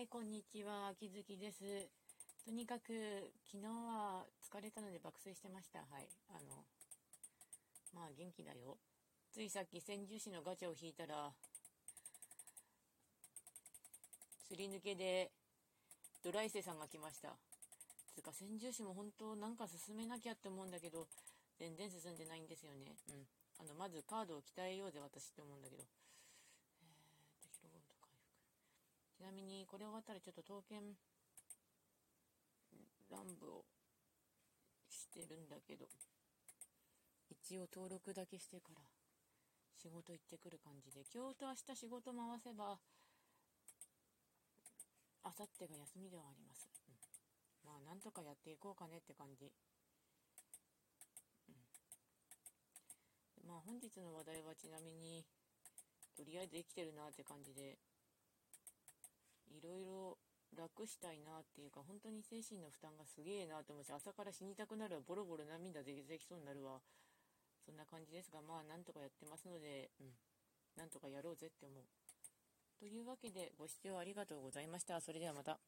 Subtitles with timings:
[0.00, 0.88] はい、こんにちは。
[0.96, 1.60] 秋月です。
[2.46, 5.80] とにかく、昨日は疲れたので爆睡してました。
[5.80, 6.08] はい。
[6.30, 6.64] あの、
[7.92, 8.78] まあ元気だよ。
[9.30, 11.28] ついさっき千住市のガチャを引いたら、
[14.48, 15.32] すり抜けで
[16.24, 17.36] ドライセさんが来ました。
[18.16, 21.08] つうか千住市も本当なんか進めなきゃって思うんだけど、
[21.58, 22.96] 全然進んでないんですよね。
[23.10, 23.28] うん。
[23.60, 25.84] あの、まずカードを鍛えようぜ私って思うんだけど。
[26.80, 28.32] えーと、ヒロゴールド回復。
[29.19, 30.98] ちなみにこれ終わったらちょっと刀剣
[33.14, 33.62] 乱舞を
[34.90, 35.86] してるんだけど
[37.30, 38.82] 一応登録だけしてから
[39.78, 42.82] 仕事行ってくる感じで今日と明日仕事回せば
[45.22, 46.94] 明後日が休みではあります、うん。
[47.70, 49.50] まあなんとかやっていこうかねって感じ、う
[53.46, 55.22] ん、まあ本日の話題はちなみに
[56.16, 57.78] とりあえず生きてるなって感じで
[60.60, 65.02] 楽したいなっていうか本当に精神の負担がすげえなと思うし朝から死にたくなるわ。
[65.08, 66.80] ボロボロ涙出てきそうになるわ。
[67.64, 70.12] そんな感じですがまあなんとかやってますのでうん。
[70.76, 71.84] なんとかやろうぜって思う。
[72.78, 75.00] というわけでご視聴ありがとうございました。
[75.00, 75.60] それではまた。